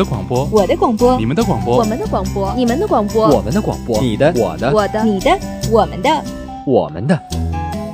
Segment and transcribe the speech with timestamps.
[0.00, 5.38] 的广播，我的广播，你们的广播，我们的广播，你们的广播，我们的广播，你的，我的，我的，你的，
[5.70, 6.24] 我们的，
[6.64, 7.20] 我们的，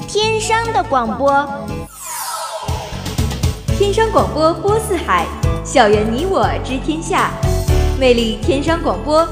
[0.06, 1.44] 天商的广播，
[3.76, 5.26] 天商广播播四海，
[5.64, 7.32] 校园你我知天下，
[7.98, 9.26] 魅力天商广播。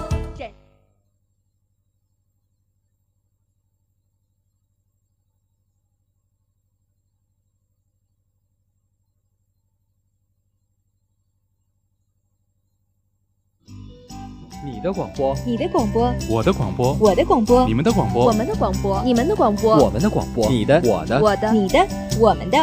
[14.84, 21.86] 的广播，你的广播，我的广播，我的广播，你们的广播，我们的广播，你们的广播，我们的广播，你的，我的，我的，你的，
[22.20, 22.58] 我们的，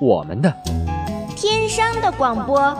[0.00, 0.52] 我们的，
[1.36, 2.76] 天生的广播。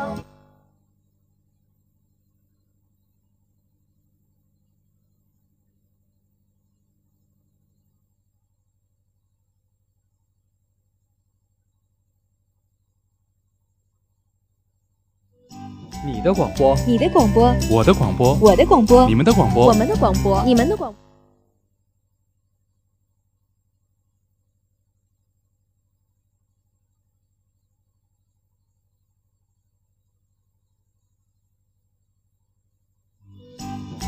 [16.20, 20.94] 你的广播，你的广播，我的广播，我的广播，你们的广播，我们的广播，你们的广。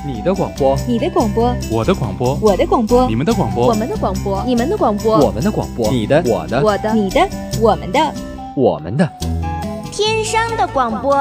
[0.05, 7.27] 你的广播，你的广播，我的广播，我的广播，你们的广播，我们的广播，你们的广播，我们的广播，你的，我的，我的，你的，
[7.59, 8.15] 我们的，
[8.55, 9.11] 我们的，
[9.91, 11.15] 天生的广播，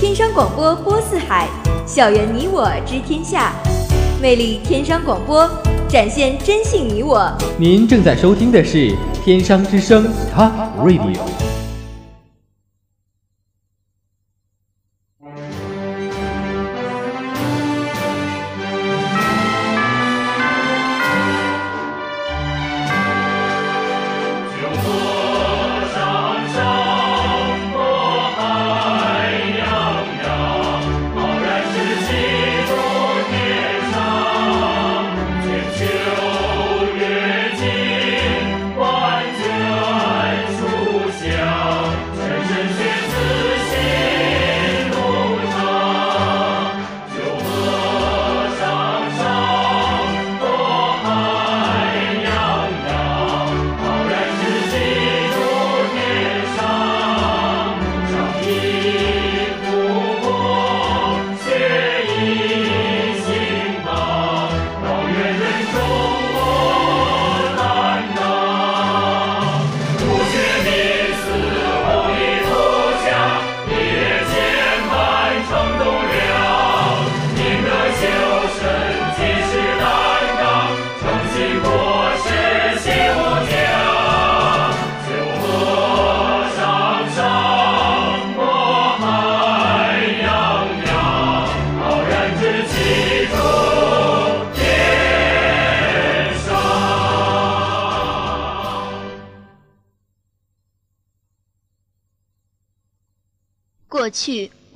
[0.00, 1.46] 天商广播播四海，
[1.84, 3.52] 校园你我知天下，
[4.18, 5.46] 魅力天商广播，
[5.86, 7.30] 展现真性你我。
[7.58, 11.49] 您正在收听的是天商之声 Top Radio。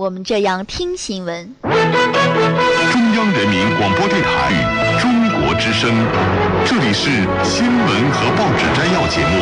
[0.05, 1.57] 我们这样听新闻。
[1.63, 5.91] 中央人民广播电台中国之声，
[6.67, 7.09] 这里是
[7.43, 9.41] 新闻和报纸摘要节目，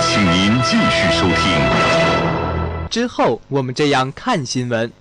[0.00, 2.88] 请您继续收听。
[2.88, 4.92] 之后我们这样看新闻。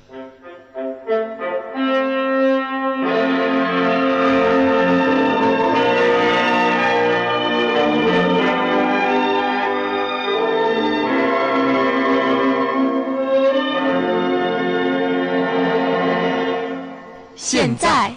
[17.50, 18.14] 现在，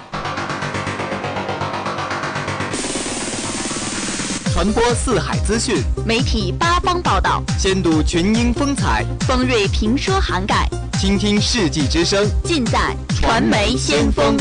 [4.53, 14.37] 传播四海资讯，媒体八方报道，先睹群英风采，方锐评说涵盖，倾听世纪之声，尽在传媒先锋。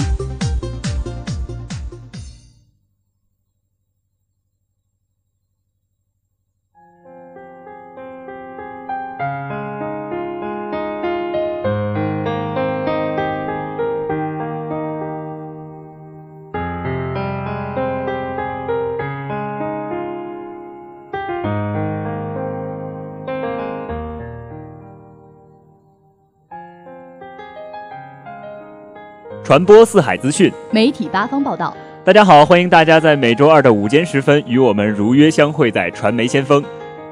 [29.50, 31.75] 传播四海资讯，媒体八方报道。
[32.06, 36.63] 大家好，欢迎大家在每周二的午间时分与我们如约相会在传媒先锋。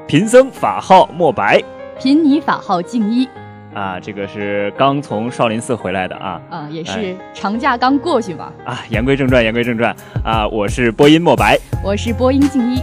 [0.06, 1.60] 贫僧法号莫白，
[1.98, 3.28] 贫尼法号静一。
[3.74, 6.40] 啊，这个是刚从少林寺回来的啊。
[6.48, 8.52] 啊，也是长假刚过去嘛。
[8.64, 9.92] 啊，言归正传，言归正传
[10.24, 12.80] 啊，我是播音莫白，我是播音静一。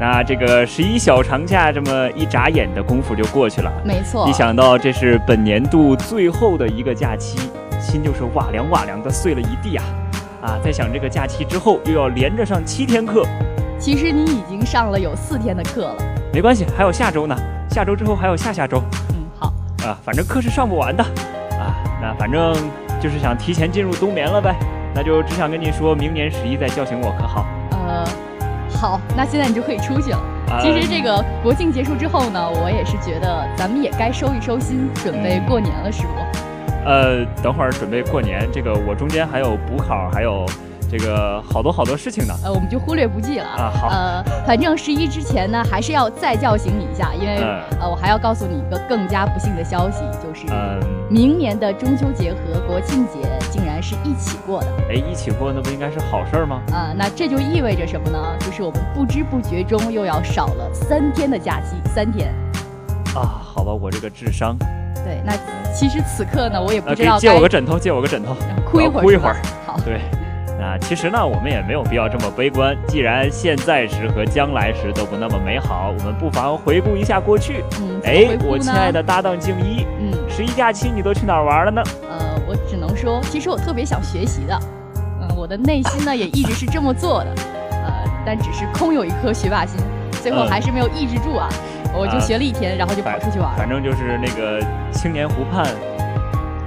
[0.00, 4.28] 那这个十一小长假这么一眨眼的功夫就过去了，没错。
[4.28, 7.38] 一想到这是本年度最后的一个假期，
[7.80, 9.84] 心就是哇凉哇凉的碎了一地啊！
[10.42, 13.24] 啊，在想这个假期之后又要连着上七天课，
[13.78, 15.96] 其实你已经上了有四天的课了。
[16.32, 17.36] 没关系，还有下周呢，
[17.70, 18.82] 下周之后还有下下周。
[19.10, 19.52] 嗯，好。
[19.86, 21.02] 啊，反正课是上不完的，
[21.58, 22.54] 啊，那反正
[23.00, 24.54] 就是想提前进入冬眠了呗。
[24.94, 27.44] 那就只想跟你说明年十一再叫醒我，可好？
[27.72, 28.06] 呃。
[28.68, 30.20] 好，那现在你就可以出去了。
[30.60, 36.45] 其实这个国庆结束之后呢，我也是觉得咱们也该收一收心，准备过年了，是不？
[36.86, 40.46] 呃，等会儿准备过年，这个我中间还有补考，还有。
[40.88, 43.72] 这个好多好多事情呢，呃，我们就忽略不计了啊。
[43.74, 47.38] 好，呃，反正十一之前呢，还是要再叫醒你一下，因为
[47.80, 50.46] 呃，我还要告诉你一个更加不幸的消息，就是
[51.10, 53.18] 明年的中秋节和国庆节
[53.50, 54.68] 竟然是一起过的。
[54.88, 56.62] 哎，一起过那不应该是好事儿吗？
[56.72, 58.18] 啊，那这就意味着什么呢？
[58.38, 62.32] 就是我们不知不觉中又要少了三天的假期，三天。
[63.16, 64.56] 啊，好吧，我这个智商。
[65.04, 65.32] 对，那
[65.76, 67.18] 其实此刻呢，我也不知道。
[67.18, 68.34] 借我个枕头，借我个枕头，
[68.64, 69.36] 哭一会儿，哭一会儿。
[69.66, 70.00] 好，对。
[70.58, 72.74] 那其实呢，我们也没有必要这么悲观。
[72.88, 77.62] 既然现在时和将来时都不那么美好，我们不妨回顾一下过去。
[77.78, 81.82] 嗯，哎，我亲爱的搭档静一，嗯，十一假期你都去哪儿玩了呢？
[82.08, 84.58] 呃，我只能说，其实我特别想学习的，
[85.20, 87.34] 嗯，我的内心呢也一直是这么做的，
[87.72, 87.92] 呃，
[88.24, 89.78] 但只是空有一颗学霸心，
[90.22, 91.50] 最后还是没有抑制住啊，
[91.96, 93.56] 我就学了一天，然后就跑出去玩。
[93.56, 94.60] 反正就是那个
[94.92, 95.66] 青年湖畔。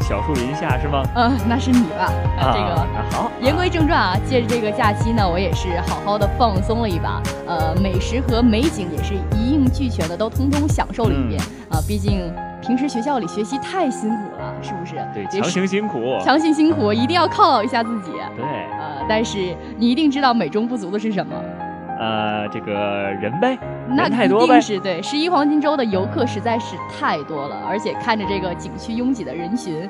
[0.01, 1.03] 小树林下是吗？
[1.15, 2.11] 嗯，那是你吧。
[2.39, 3.29] 啊，这个好。
[3.41, 7.21] 言归正传啊，借着这个假期呢，我也是好好的放松了一把。
[7.45, 11.39] 呃，美食和美景也是一应俱全的，都通通享受了一遍。
[11.69, 14.95] 啊，毕竟平时学校里学习太辛苦了，是不是？
[15.13, 18.09] 对，强行辛苦，强行辛苦，一定要犒劳一下自己。
[18.35, 18.43] 对。
[18.79, 21.35] 呃，但是你一定知道美中不足的是什么？
[21.99, 23.57] 呃，这个人呗，
[23.89, 24.59] 那太多呗。
[24.61, 29.87] 是对，十一黄金周的游客实在是太多了，而且看着这个景区拥挤的人群，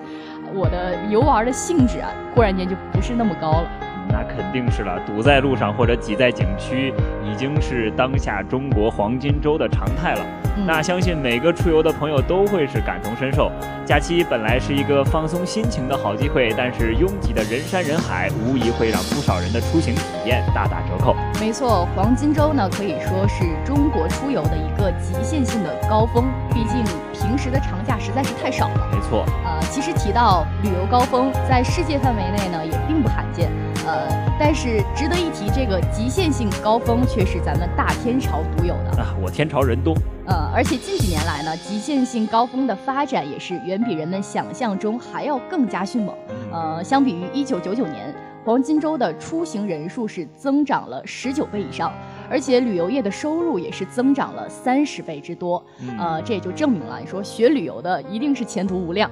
[0.55, 3.69] 我的游玩的兴致啊，忽然间就不是那么高了。
[4.09, 10.21] 那肯定是了，堵在路上或者挤在景区，已经是当下中国黄金周的常态了。
[10.67, 13.49] 那相信每个出游的朋友都会是感同身受。
[13.85, 21.15] 假期本来是一个放松心情的好机会，但是拥挤的人山人海，无疑会让不少人的出行体验大打折扣。
[21.39, 26.83] 没错，黄金周呢可以说是中国出游的一个极限性的高峰，毕竟
[27.13, 28.89] 平时的长假实在是太少了。
[28.91, 33.49] 没错，呃，其实提到旅游高峰，在世界范围内呢也并不罕见。
[33.89, 39.15] 呃，但是值得一提，这个极限性高峰却是咱们大天朝独有的啊！
[39.19, 39.95] 我天朝人多。
[40.27, 46.15] 呃，而且近几年来呢，极限性高峰的发展也是远比人们想象中还要更加迅猛。
[46.51, 48.13] 呃，相比于一九九九年，
[48.45, 51.91] 黄金周的出行人数是增长了十九倍以上，
[52.29, 55.65] 而且旅游业的收入也是增长了三十倍之多。
[55.97, 59.09] 呃，这也就证明了，你说学旅游的一定是前途无量。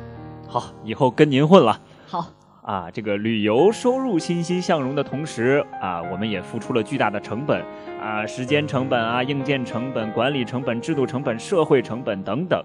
[0.47, 1.81] 好，以后跟您混了。
[2.06, 2.27] 好。
[2.68, 7.64] 啊，这个旅游收入欣欣向荣的同时啊，我们也付出了巨大的成本
[7.98, 12.62] 啊，时间成本啊，硬件成本、管理成本、制度成本、社会成本等等。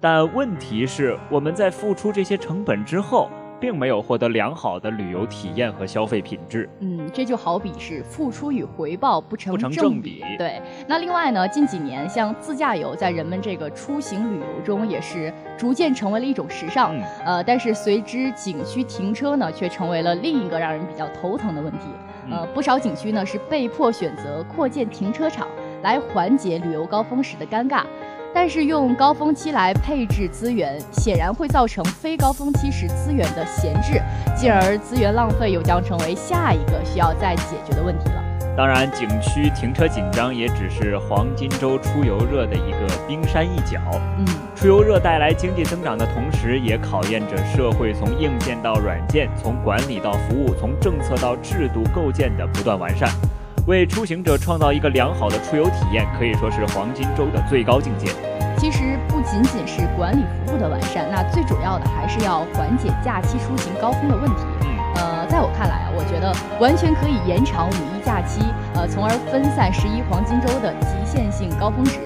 [0.00, 3.30] 但问题是，我们在付出这些成本之后。
[3.64, 6.68] 并没有获得良好的旅游体验和消费品质。
[6.80, 10.22] 嗯，这就好比是付出与回报不成正比。
[10.36, 16.94] 对，那另外呢，近几年像自驾游在人们这个出行旅游中也是逐渐成为了一种时尚。
[17.24, 21.86] 呃，但是随之景区停车呢，却成为了另一个让人比较头疼的问题。
[22.30, 25.48] 呃，不少景区呢是被迫选择扩建停车场
[25.82, 27.84] 来缓解旅游高峰时的尴尬。
[28.34, 34.02] 但是用高峰期来配置资源，显然会造成非高峰期时资源的闲置，
[34.36, 38.22] 进而资源浪费又将成为下一个需要再解决的问题了。
[38.56, 43.80] 当然，景区停车紧张也只是黄金周出游热的一个冰山一角。
[44.18, 53.08] 嗯，出游热带来经济增长的同时，也考验着社会从硬件到软件，从管理到服务，从政策到制度构建的不断完善。
[53.66, 58.08] 为出行者创造一个良好的出游体验，可以说是黄金周的最高境界。
[58.58, 64.42] 其实不仅仅是管理服务的完善，那最主要的还是要缓解假期出行高峰的问题。
[64.96, 66.30] 呃，在我看来啊，我觉得
[66.60, 68.42] 完全可以延长五一假期，
[68.74, 71.98] 呃，从而分散十一黄金周的极限性高峰值。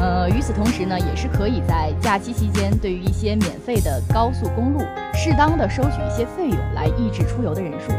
[0.00, 4.80] 呃，与此同时呢，也是可以在假期期间，对于一些免费的高速公路，
[5.14, 7.92] 适当的收取一些费用，来抑制出游的人数。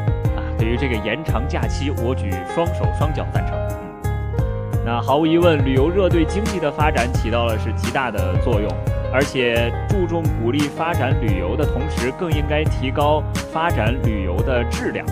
[0.58, 3.56] 对于这个延长假期，我举双手双脚赞成。
[4.04, 8.70] 嗯，那毫无疑问，旅游热对经济的发展起到了是极大的作用，
[9.14, 13.22] 而且注重鼓励发展旅游的同时，更应该提高
[13.54, 15.06] 发展旅游的质量。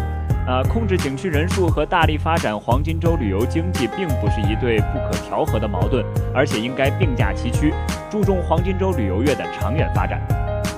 [0.47, 7.73] 呃，控制景区人数和大力发展黄金周旅游经济，并不是一对不可调和的矛盾，而且应该并驾齐驱，
[8.11, 10.21] 注重黄金周旅游业的长远发展。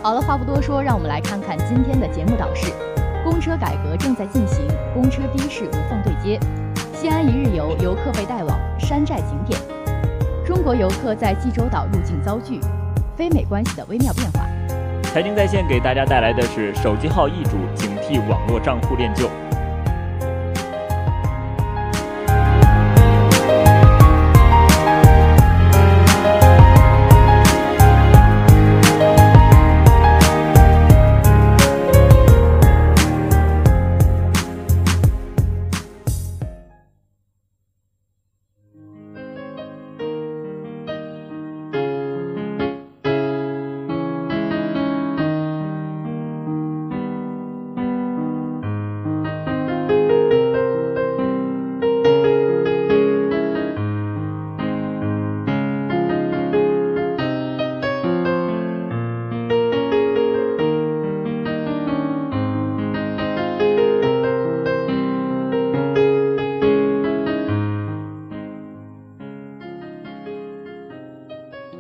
[0.02, 2.72] 好了，话不多说，让我们来看看今天的节目导视。
[3.30, 6.40] 公车改革正在进行，公车的士无缝对接。
[6.94, 9.60] 西安一日游，游客被带往山寨景点。
[10.46, 12.62] 中国游客在济州岛入境遭拒，
[13.18, 14.48] 非美关系的微妙变化。
[15.12, 19.30] 财经在线给大家带来的是手机号易主，警惕网络账户恋旧。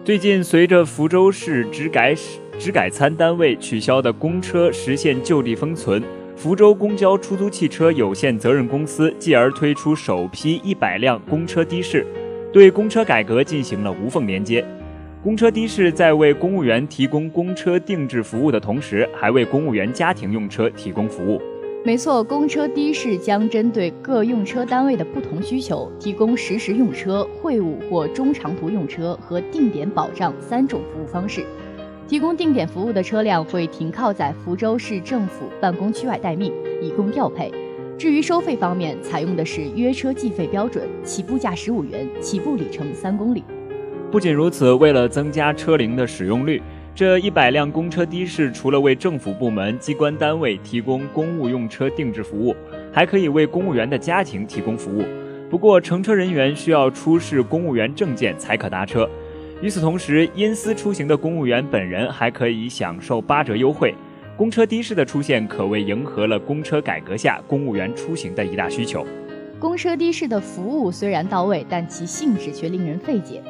[0.07, 2.15] 最近，随着福州市直改
[2.57, 6.01] 直改餐单位取消的公车实现就地封存，
[6.33, 12.07] 福州公交出租汽车有限责任公司继而推出首批一百辆公车的士，
[12.53, 14.63] 对公车改革进行了无缝连接。
[15.21, 21.41] 公车的士在为公务员提供公车定制服务的同时，还为公务员家庭用车提供服务。
[21.87, 31.45] 没错，公车的士将针对各用车单位的不同需求，提供实时用车、会务或中长途用车和定点保障三种服务方式。
[32.05, 36.51] 提供定点服务的车辆会停靠在福州市政府办公区外待命，
[36.81, 37.49] 以供调配。
[37.97, 43.45] 至于收费方面，采用的是约车计费标准，起步价十五元，起步里程三公里。
[44.11, 46.61] 不仅如此，为了增加车龄的使用率。
[46.97, 52.55] 这一百辆公车的士除了为政府部门、机关单位提供公务用车定制服务，
[52.91, 55.03] 还可以为公务员的家庭提供服务。
[55.47, 59.07] 不过，乘车人员需要出示公务员证件才可搭车。
[59.61, 63.93] 与此同时，因私出行的公务员本人还可以享受八折优惠。
[64.35, 69.05] 公车的士的出现可谓迎合了公车改革下公务员出行的一大需求。
[69.59, 73.43] 公车的士的服务虽然到位，但其性质却令人费解。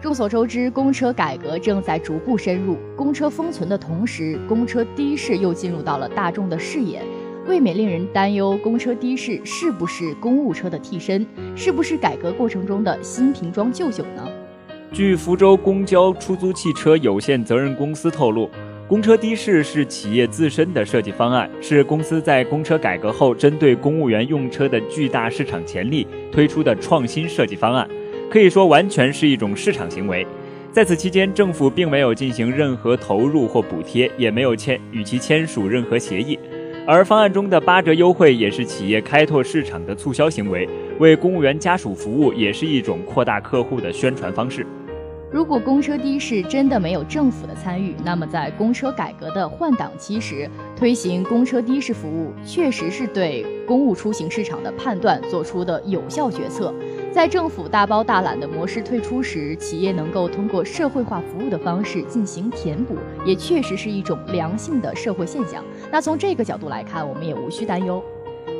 [0.00, 2.76] 众所周知，公车改革正在逐步深入。
[2.94, 7.02] 公车封存的同时，公车的士又进入到了大众的视野，
[7.48, 11.26] 未免令人担忧：公车的士是不是公务车的替身？
[11.56, 14.24] 是不是改革过程中的新瓶装旧酒呢？
[14.92, 18.48] 据福州公交出租汽车有限责任公司透露，
[18.86, 27.88] 公车的士是企业自身的设计方案，是公司在公车改革后针对公务员用车的巨大市场潜力推出的创新设计方案。
[28.30, 30.26] 可以说，完全是一种市场行为。
[30.70, 36.38] 在此期间，政府并没有进行任何投入或补贴，也没有签与其签署任何协议。
[36.86, 40.68] 而方案中的八折优惠，也是企业开拓市场的促销行为，
[40.98, 44.66] 为公务员家属服务，也是一种扩大客户的宣传方式。
[45.30, 56.72] 如果公车的士真的没有政府的参与，那么在公车改革的换挡期时推行公车的士服务，确实是对公务出行市场的判断做出的有效决策。
[57.10, 65.64] 在政府大包大揽的模式退出时，企业能够通过社会化服务的方式进行填补，也确实是一种良性的社会现象。
[65.90, 68.02] 那从这个角度来看，我们也无需担忧。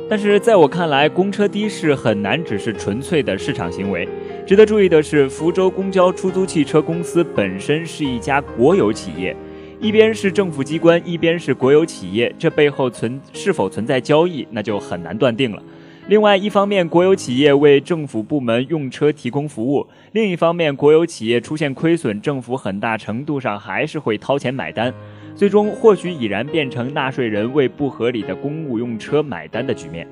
[0.09, 4.09] 但是在我看来，公车的士很难只是纯粹的市场行为。
[4.45, 9.33] 值得注意的是，福州公交出租汽车公司本身是一家国有企业，
[9.79, 15.61] 一边是政府机关，一边是国有企业，这背后存是否存在交易，那就很难断定了。
[16.09, 24.91] 另外一方面，国有企业为政府部门用车提供服务；另一方面，国有企业出现亏损，政府很大程度上还是会掏钱买单，
[25.35, 30.07] 最终或许已然变成纳税人为不合理的公务用车买单的局面。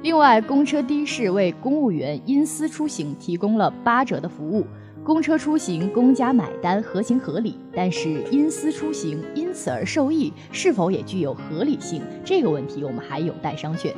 [0.00, 4.66] 另外，公车的士为公务员因私出行提供了八折的服务，
[5.04, 12.00] 公车出行公家买单合情合理，但是因私出行因此而受益，是否也具有合理性？
[12.24, 13.92] 这个问题我们还有待商榷。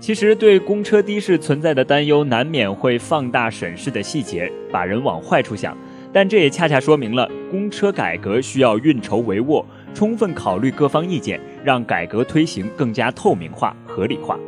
[0.00, 5.76] 其实，对公车的士存在的担忧，难免会放大审视的细节，把人往坏处想。
[6.12, 14.38] 但这也恰恰说明了，公车改革需要运筹帷幄，充分考虑各方意见，让改革推行更加透明化、合理化。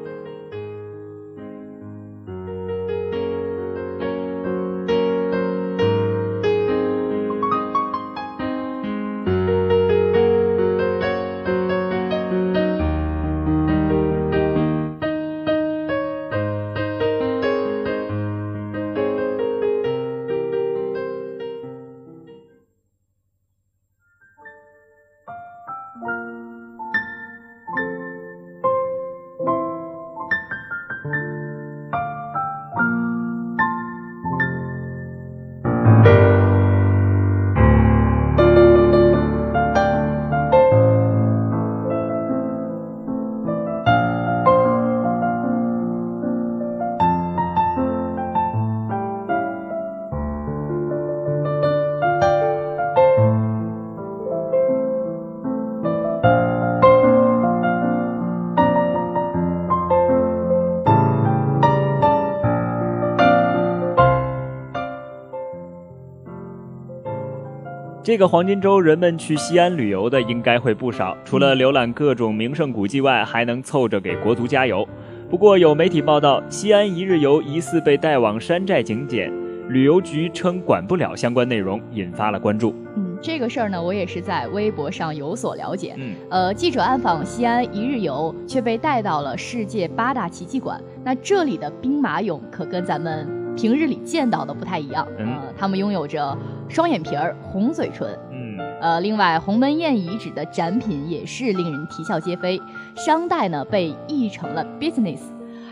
[68.11, 71.17] 这个黄金周，人们去西安旅游的应该会不少。
[71.25, 74.85] 除了浏览各种名胜古迹外，还能凑着给国足加油。
[75.31, 79.33] 不过有媒体报道，西安一日游疑似被带往山寨景点，
[79.69, 82.75] 旅游局称管不了相关内容，引发了关注。
[82.97, 85.95] 嗯，这个事儿呢，我也是在微博上有所了解。
[85.97, 90.83] 嗯，呃，记者暗访西安一日游，却被带到了世界八大奇迹馆。
[91.05, 93.25] 那这里的兵马俑可跟咱们
[93.61, 95.07] 平日里见到的不太一样。
[95.19, 96.37] 嗯，他们拥有着。
[96.67, 102.63] 双眼皮儿、红嘴唇，嗯，呃，另外鸿门宴遗址的展品也是令人啼笑皆非，
[102.95, 105.19] 商代呢被译成了 business，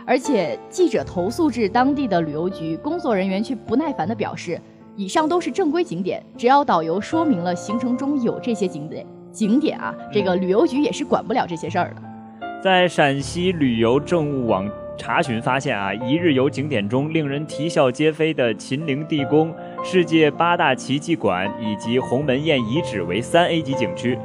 [0.05, 4.59] 而且记者投诉至当地的旅游局，工作人员却不耐烦地表示，
[4.97, 12.51] 以上都是正规景点，只要导游说明了行程中有这些景点，景点啊，这个旅游局也是管不了这些事儿的。
[12.61, 14.69] 在陕西旅游政务网
[14.99, 19.55] 查询发现啊，一日游景点中令人啼笑皆非的秦陵地宫。
[19.81, 24.19] 世界八大奇迹馆以及鸿门宴遗址为三 A 级景区，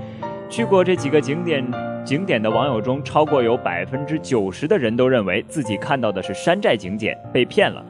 [0.51, 1.65] 去过这几个景点
[2.05, 7.87] 景点的网友中，超过有百分之九十的人都认为自己看到的是山寨景点，被骗了。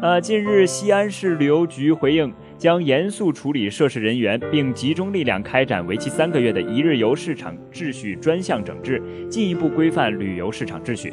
[0.00, 11.12] 呃，近日西安市旅游局回应，将严肃处理涉事人员，并集中力量开展为期三个月的一日游市场秩序专项整治，进一步规范旅游市场秩序。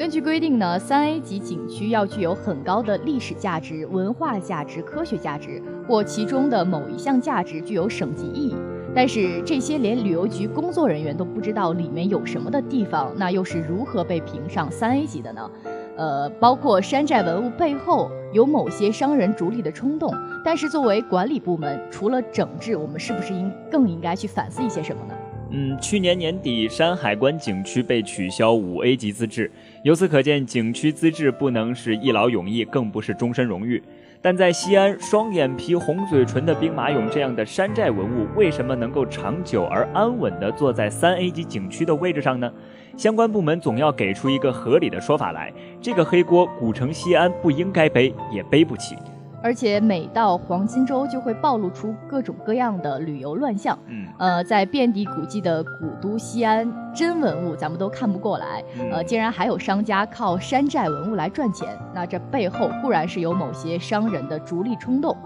[0.00, 8.56] 根据规定呢，三 A 级景区要具有很高的历史价值、文化价值、科学价值，或其中的某一项价值具有省级意义。
[8.94, 15.50] 但是这些连旅游局工作人员都不知道里面有什么的地方，那又是如何被评上三 A 级的呢？
[15.98, 20.10] 呃，包括山寨文物背后有某些商人逐利的冲动。
[20.42, 25.14] 但是作为管理部门，除了整治，我们是不是应更应该去反思一些什么呢？
[25.52, 29.50] 嗯，去年年底，山海关景区被取消五 A 级资质，
[29.82, 33.82] 由此可见，景区资质不能是一劳永逸，更不是终身荣誉。
[34.22, 42.52] 但在西安，双眼皮、红嘴唇的兵马俑这样的山寨文物，为什么能够长久而安稳地坐在三 A 级景区的位置上呢？
[42.96, 45.52] 相关部门总要给出一个合理的说法来。
[45.80, 48.94] 这个黑锅，古城西安不应该背，也背不起。
[49.42, 53.78] 而且每到黄金周就会暴露出各种各样的旅游乱象。
[53.86, 65.16] 嗯，呃，在遍地古迹的古都西安，真文物咱们都看不过来，呃，竟然还有商家靠山寨文物来赚钱，那这背后固然是有某些商人的逐利冲动。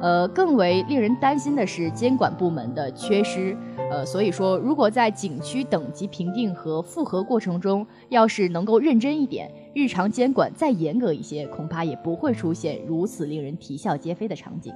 [0.00, 3.56] 呃，更为令人担心的是监管部门的缺失。
[3.90, 14.72] 呃，所以说，如果在景区等级评定和复核过程中，要是能够认真一点，日常监管再严格一些，恐怕也不会出现如此令人啼笑皆非的场景。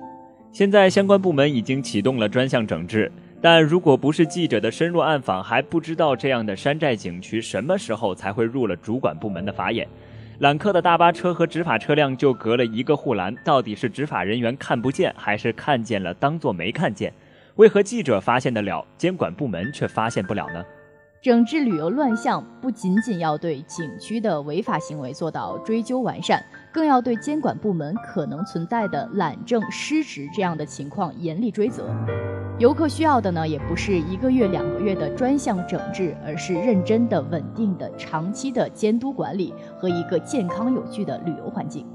[0.52, 3.10] 现在相关部门已经启动了专项整治，
[3.40, 9.88] 但如果不是记者的深入暗访，还不知道这样的山寨景区什么时候才会入了主管部门的法眼。
[10.38, 17.12] 揽客的大巴车和执法车辆就隔了一个护栏，到底是执法人员看不见，还是看见了当作没看见？
[17.54, 20.64] 为何记者发现得了，监管部门却发现不了呢？
[21.22, 31.88] 整治旅游乱象不仅仅要对景区的违法行为做到追究完善，更要对监管部门可能存在的懒政失职这样的情况严厉追责。
[32.58, 41.86] 游客需要的呢，也不是一个月、两个月的专项整治，而是认真的、稳定的、长期的监督管理和一个健康有序的旅游环境。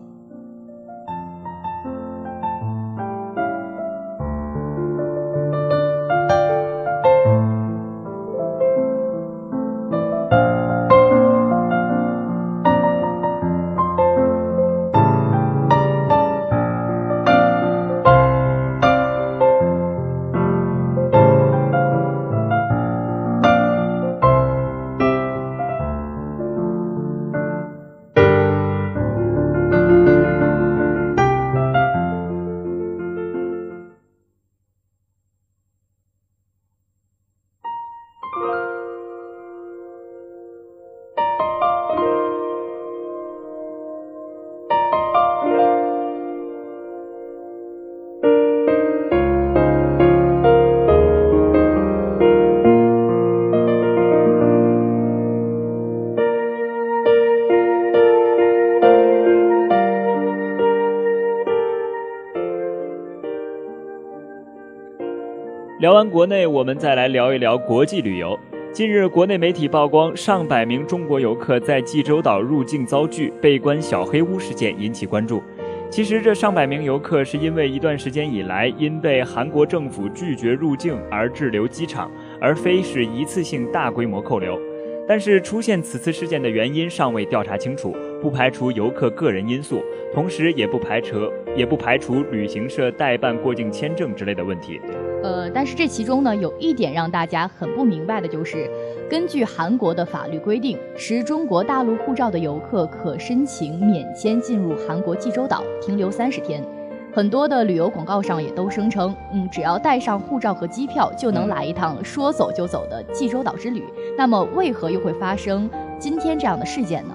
[65.99, 68.39] 完国内，我们再来聊一聊国际旅游。
[68.71, 75.43] 近日，国内媒体曝光上百名中国游客在济州岛入境遭拒、被关小黑屋事件引起关注。
[75.89, 82.09] 其实，这上百名游客是因为一段时间以来因被韩国政府拒绝入境而滞留机场，
[82.39, 84.57] 而非是一次性大规模扣留。
[85.05, 89.83] 但是，出现此次事件的原因尚未调查清楚，不排除游客个人因素，
[90.13, 94.79] 同时也不排除也不排除旅行社代办过境签证之类的问题。
[95.21, 98.69] 呃，但是这其中呢，有一点让大家很不明白的就是，
[99.10, 106.63] 根据韩国的法律规定，持中国大陆护照的游客可申请免签进入韩国济州岛停留三十天。
[107.12, 113.84] 很多的旅游广告上也都声称，嗯，只要带上护照和机票，就能来一趟说走就走的济州岛之旅。
[114.17, 117.13] 那么，为何又会发生今天这样的事件呢？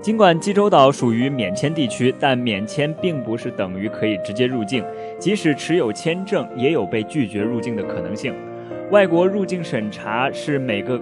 [0.00, 4.82] 尽管济州岛属于免签地区，但免签并不是等于可以直接入境，
[5.18, 8.34] 即使持有签证，也有被拒绝入境的可能性。
[8.90, 10.98] 外国入境审查是每个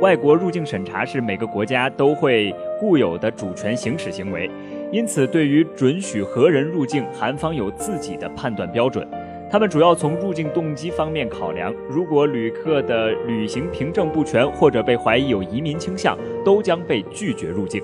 [0.00, 4.50] 外国入境审查是每个国家都会固有的主权行使行为。
[4.90, 9.06] 因此，对于准许何人入境，韩方有自己的判断标准。
[9.48, 11.72] 他们主要从入境动机方面考量。
[11.88, 17.80] 如果旅客的旅行凭证不全，或者被怀疑有移民倾向，都将被拒绝入境。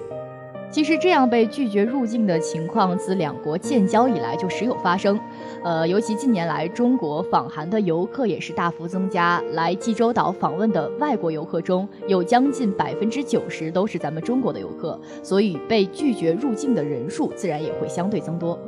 [0.69, 5.19] 其实，这样被拒绝入境的情况自两国建交以来就时有发生。
[5.65, 9.43] 呃，尤其近年来，中国访韩的游客也是大幅增加。
[9.53, 18.59] 来济州岛访问的外国游客中有将近百分之九十都是咱们中国的游客，所以被拒绝入境的人数自然也会相对增多。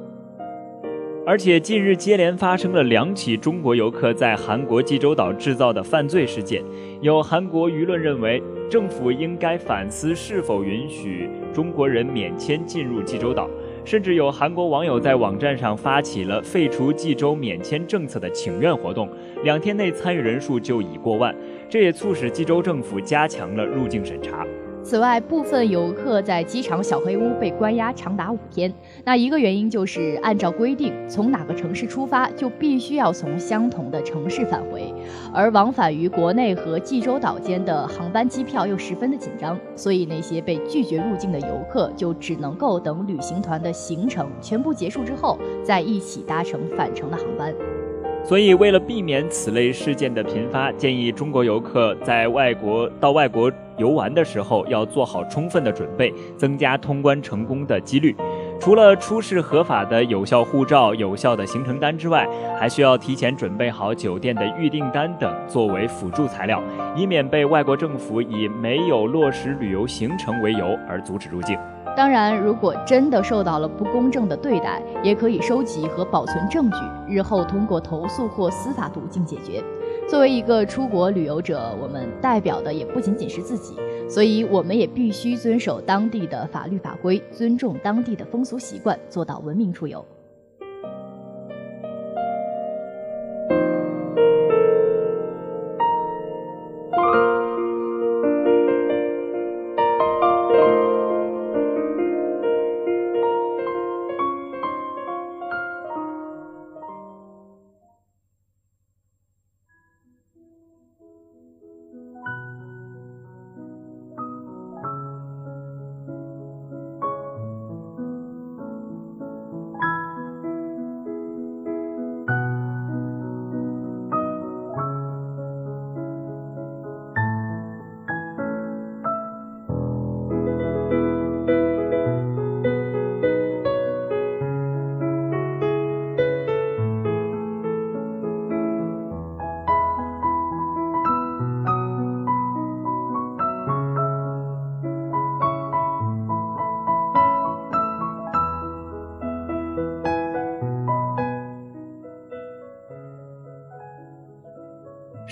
[1.27, 6.65] 而且，近日接连发生了两起中国游客在韩国济州岛制造的犯罪事件。
[7.03, 13.49] 有韩国舆论认为，政府应该反思是否允许中国人免签进入济州岛。
[13.85, 19.09] 甚至有韩国网友在网站上发起了废除济州免签政策的请愿活动，
[19.45, 21.35] 两天内参与人数就已过万。
[21.71, 24.47] 这也促使济州政府加强了入境审查。
[24.89, 28.73] 此外，部分游客在机场小黑屋被关押长达五天。
[29.05, 34.91] 那一个原因就是按照规定，从哪个城市出发就必须要从相同的城市返回，
[35.31, 47.55] 而往返于国内和济州岛间的航班机票又十分的紧张，所以那些被拒绝入境的游客就只能够等旅行团的行程全部结束之后，再一起搭乘返程的航班。
[48.25, 58.15] 所以，为了避免此类事件的频发，建议中国游客在外国到外国游玩的时候要做好充分的准备，增加通关成功的几率。
[58.61, 66.61] 除了出示合法的有效护照、有效的行程单之外，还需要提前准备好酒店的预订单等作为辅助材料，
[66.97, 71.57] 以免被外国政府以没有落实旅游行程为由而阻止入境。
[71.99, 76.77] 当然，如果真的受到了不公正的对待，也可以收集和保存证据，
[77.09, 79.61] 日后通过投诉或司法途径解决。
[80.09, 83.75] 作为一个出国旅游者，我们代表的也不仅仅是自己，
[84.09, 90.05] 所以我们也必须遵守当地的法律法规，尊重当地的风俗习惯，做到文明出游。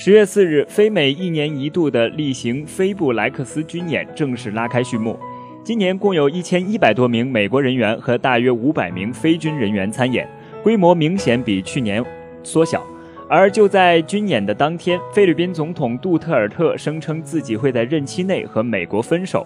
[0.06, 5.18] 十月四日，非美一年一度的例行菲布莱克斯军演正式拉开序幕。
[5.64, 10.24] 今年共有一千一百多名美国人员和大约五百名非军人员参演，
[10.62, 12.00] 规模明显比去年
[12.44, 12.86] 缩小。
[13.28, 19.44] 而就在军演的当天，菲律宾总统杜特尔特声称自己会在任期内和美国分手。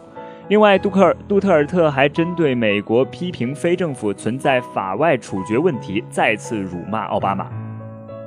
[0.49, 7.51] 另外，杜克尔杜特尔特还针对美国批评非政府存在法外处决问题，再次辱骂奥巴马。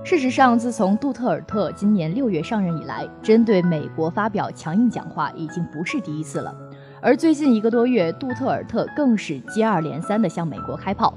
[0.05, 6.53] 事实上，自从杜特尔特今年六月上任以来，针对美国发表强硬讲话已经不是第一次了。
[7.01, 11.13] 而最近一个多月，杜特尔特更是接二连三地向美国开炮。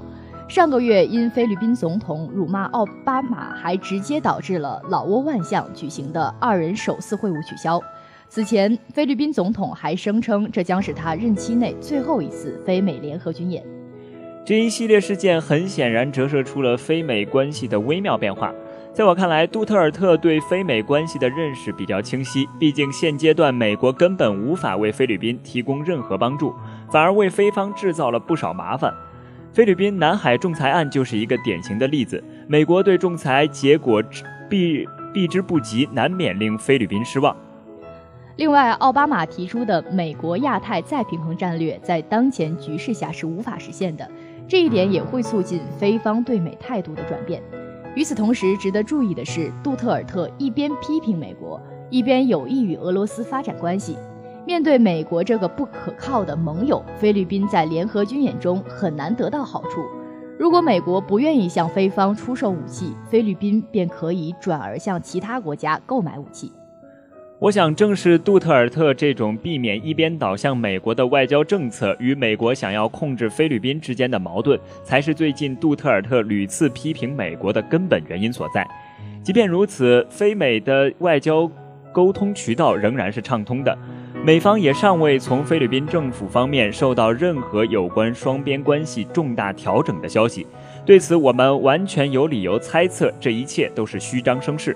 [0.47, 7.81] 上个月，因菲律宾总统辱骂奥巴马，还直接导致了老挝万象举行的二人首次会晤取消。
[8.29, 13.61] 此前，菲律宾总统还声称，这将是他任期内最后一次非美联合军演。
[14.45, 18.53] 这一系列事件很显然折射出了非美关系的微妙变化。
[18.97, 22.49] 在我看来，杜特尔特对非美关系的认识比较清晰。
[22.59, 26.51] 毕竟现阶段美国根本无法为菲律宾提供任何帮助，
[26.91, 28.91] 反而为菲方制造了不少麻烦。
[29.53, 32.23] 菲律宾南海仲裁案就是一个典型的例子。
[32.47, 34.01] 美国对仲裁结果
[34.49, 34.83] 避
[35.13, 37.37] 避之不及，难免令菲律宾失望。
[38.37, 44.09] 另外，奥巴马提出的美国亚太再平衡战略在当前局势下是无法实现的，
[44.47, 47.39] 这一点也会促进菲方对美态度的转变。
[47.97, 53.97] 与此同时，值得注意的是，杜特尔特一边批评美国，一边有意与俄罗斯发展关系。
[54.45, 59.83] 面对美国这个不可靠的盟友，菲律宾在联合军演中很难得到好处。
[60.37, 66.51] 如果美国不愿意向菲方出售武器，菲律宾便可以转而向其他国家购买武器。
[67.39, 78.67] 我想，正是杜特尔特这种避免一边倒向美国的外交政策与美国想要控制菲律宾之间的矛盾，才是最近杜特尔特屡次批评美国的根本原因所在。
[79.23, 81.47] 即便如此，非美的外交
[81.91, 83.77] 沟通渠道仍然是畅通的，
[84.25, 90.47] 美方也尚未从菲律宾政府方面受到任何有关双边关系重大调整的消息。
[90.87, 94.75] 对此，我们完全有理由猜测，这一切都是虚张声势。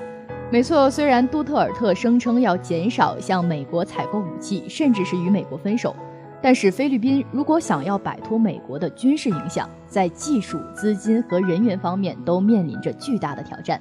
[0.51, 5.95] 没错，虽然杜特尔特声称要减少向美国采购武器，甚至是与美国分手，
[6.41, 13.79] 但是菲律宾如果想要摆脱美国的军事影响，在技术、资金和人员方面都面临着巨大的挑战。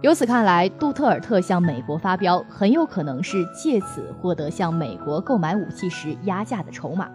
[0.00, 7.06] 由此看来，杜特尔特向美国发飙，很有可能是借此获得向美国购买武器时压价的筹码。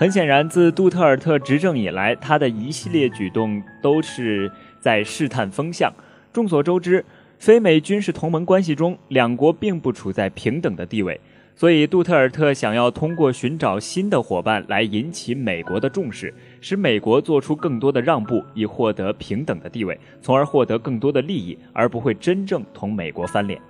[0.00, 5.92] 很显然，自杜特尔特执政以来，他的一系列举动都是在试探风向。
[6.32, 7.04] 众所周知。
[7.38, 11.20] 非美军事同盟关系中，两国并不处在平等的地位，
[11.54, 23.60] 所以杜特尔特想要通过寻找新的伙伴来引起美国的重视，使美国做出更多的让步，以获得平等的地位，从而获得更多的利益，而不会真正同美国翻脸。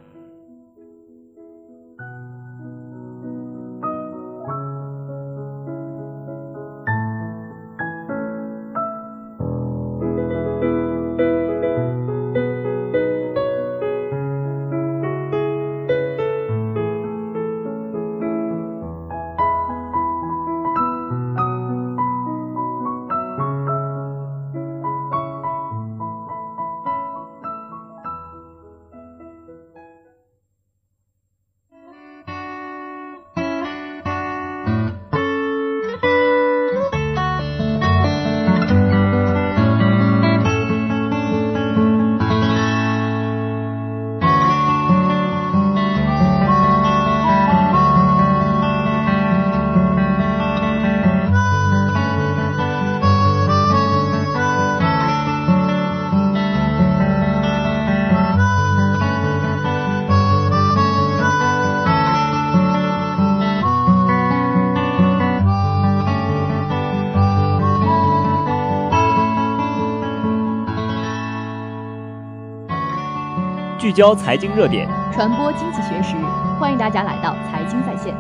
[73.97, 76.17] 焦财经热点，传播经济学识，
[76.61, 78.15] 欢迎大家来到财经在线。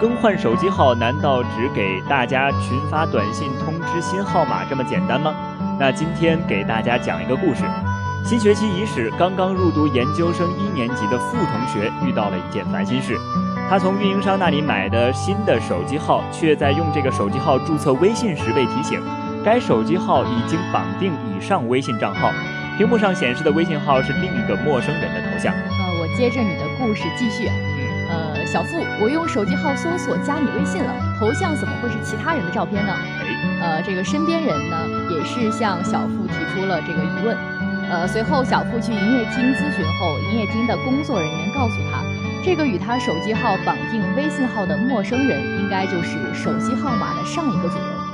[0.00, 5.34] 更换手机号难道只给大家群发短信通知新号码这么简单吗？
[5.78, 7.64] 那今天给大家讲一个故事。
[8.24, 13.18] 新学期伊始，刚刚入读研究生一年级的傅同学遇到了一件烦心事。
[13.68, 18.98] 他从运营商那里买的新的手机号，却在用这个手机号注册微信时被提醒，
[19.44, 22.30] 该手机号已经绑定以上微信账号。
[22.76, 25.54] 屏幕上显示的微信号是另一个陌生人的头像。
[25.54, 27.48] 呃，我接着你的故事继续。
[28.08, 32.92] 嗯，呃，小付，我用手机号搜索加你微信了，头像怎么会是其他人的照片呢？
[32.92, 34.76] 哎，呃，这个身边人呢
[35.10, 37.34] 也是向小付提出了这个疑问。
[37.88, 42.04] 呃，随后小付去营业厅咨询后，营业厅的工作人员告诉他，
[42.44, 48.05] 这个与他手机号绑定微信号的陌生人，应该就是手机号码的上一个主人。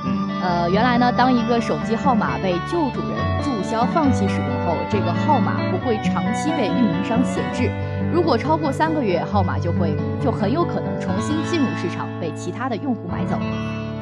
[0.43, 7.71] 呃，原来呢，当一个手机号码被旧主人注销、放弃使用后，这个号码不会长期被运营商闲置。
[8.13, 13.39] 如果超过三个月，号码就会就很有可能重新进入市场，被其他的用户买走。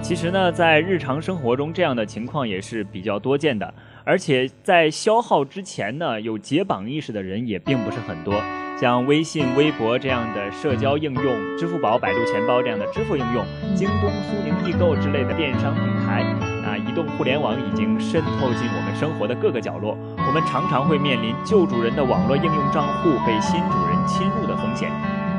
[0.02, 3.72] 其实呢，在日常生活中，这样的情况也是比较多见的。
[4.04, 8.34] 而且在消耗之前呢，有解绑意识的人也并不是很多。
[8.80, 16.24] 像微信、微博这样的社交应用，支付宝、百度钱包这样的支付应用，京东、苏宁易购之类的电商平台，
[16.66, 19.96] 啊，移动互联网已经渗透进我们生活的各个角落。
[20.18, 24.90] 我们常常会面临旧主人的网络应用账户被新主人侵入的风险。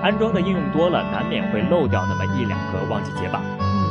[0.00, 3.42] 安装的应用多了，难免会漏掉那么一两个，忘记解绑。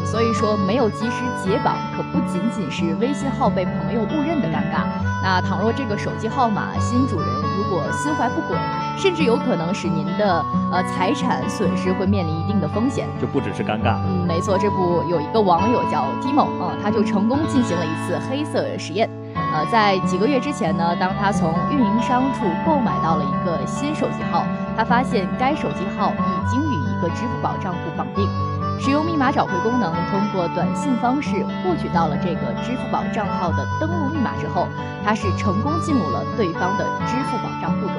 [0.06, 4.84] 所以说，没有及时解绑，可不仅仅是微信号被朋友误认的尴尬。
[5.24, 8.58] 那倘若这个手机号码新主人如果心怀不轨，
[8.98, 13.08] 甚至有可能使您的呃财产损失会面临一定的风险。
[13.22, 14.00] 就不只是尴尬。
[14.08, 19.08] 嗯，没错，这不有一个网友叫 Timo 啊，他就成功进行了一次黑色实验。
[19.36, 24.44] 呃，在几个月之前呢，当他从运营商处购买到了一个新手机号，
[24.76, 28.28] 他发现该手机号已经与一个支付宝账户绑定。
[28.84, 31.30] 使用密码找回功能，通过短信方式
[31.62, 34.68] 获取到了这个支付宝账号的登录密码之后，
[35.06, 37.94] 他是成功进入了对方的支付宝账户中。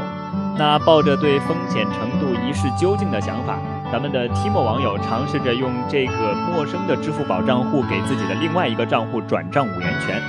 [0.59, 3.59] 那抱着对风险程度一试究竟的想法，
[3.93, 10.21] 咱们的 Timo 网友尝试着用这个陌生的支付宝账户给自己的另外一个账户转账五元钱。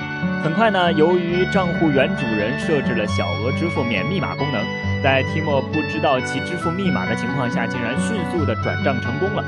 [0.43, 4.63] 很快呢，由于账户原主人设置了小额支付免密码功能，
[5.01, 9.43] 在 Timo 不知道其支付密码的情况下，竟然迅速的转账成功了。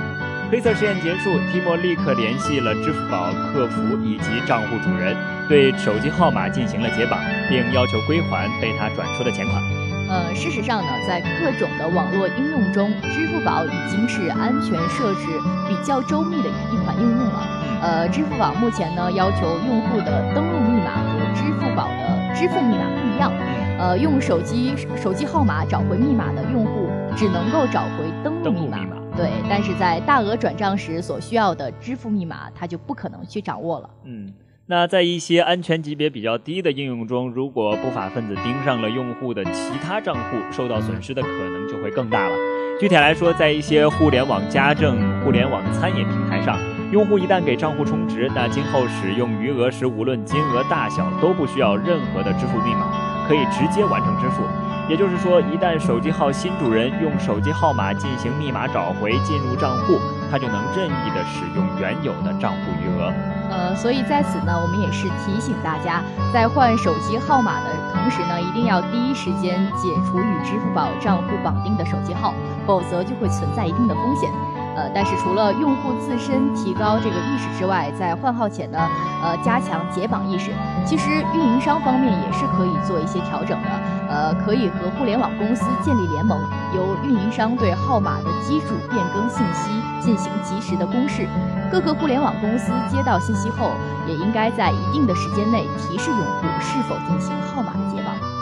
[0.55, 5.13] 黑色实验结束，提莫立刻联系了支付宝客服以及账户主人，
[5.49, 9.61] 对手机号码进行了解绑，并要求归还被他转出的钱款。
[10.07, 15.27] 呃，事实上呢，在各种的网络应用中，支付宝已经是安全设置
[15.67, 17.47] 比较周密的一款应用了。
[17.81, 23.29] 呃，支付宝目前呢要求用户的登录密码和支付宝的支付密码不一样。
[23.77, 28.77] 呃，用手机手机号码找回密码的用户只能够找回登录密码。
[29.17, 33.89] 对，但是在大额转账时所需要的支付密码，他就不可能去掌握了。
[34.03, 34.33] 嗯，
[34.65, 42.35] 那在一些安全级别比较低的应用中，如果不法分子盯上了用户的其他账户，受到损失的可能就会更大了。
[42.77, 46.59] 具体来说，在一些互联网家政、互联网餐饮平台上，
[46.91, 54.43] 用户一旦给账户充值，那今后使用余额时，无论金额大小，都不需要任何的支付密码，可以直接完成支付。
[54.87, 63.11] 也就是说，一旦手机号新主人用手机号码进行密码找回进入账户，他就能任意的使用原有的账户余额。
[63.49, 72.31] 呃，所以在此呢，我们也是提醒大家，在换手机号码的同时呢，一定要第一时间解除与支付宝账户绑定的手机号，
[72.67, 74.29] 否则就会存在一定的风险。
[74.75, 78.77] 呃，但是除了用户自身提高这个意识之外，在换号前呢，
[79.23, 80.51] 呃，加强解绑意识，
[80.85, 83.69] 其实运营商方面也是可以做一些调整的。
[84.07, 86.39] 呃，可以和互联网公司建立联盟，
[86.75, 91.27] 由运营商对号码的机主变更信息进行及时的公示。
[91.71, 93.71] 各个互联网公司接到信息后，
[94.07, 98.34] 也应该在一定的时间内提示用户是否进行号码的解绑。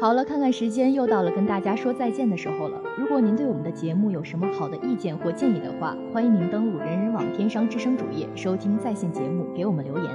[0.00, 2.80] 好了，看看时间，又到了跟大家说再见的时候了。
[2.96, 10.06] 如果您对我们的节目有什么好的意见或建议的话，欢迎您登录人人网天商之声主页收听在线节目，给我们留言。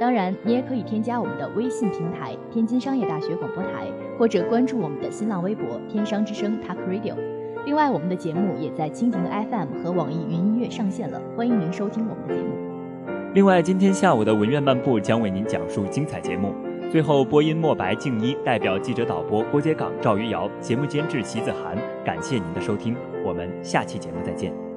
[0.00, 3.86] 当然，你也可以添加我们的微信平台“天津商业大学广播台”，
[4.18, 7.14] 或者关注我们的新浪微博“天商之声 Talk Radio”。
[7.64, 13.12] 另外，我们的节目也在蜻蜓 FM 和网易云音乐上线了，欢迎您收听我们的节目。
[13.34, 16.52] 另外，今天下午的文苑漫步将为您讲述精彩节目。
[16.90, 24.69] 最后，播音墨白、静一代表记者导播郭杰岗、赵余瑶，节目监制席子涵，感谢您的收听，我们下期节目再见。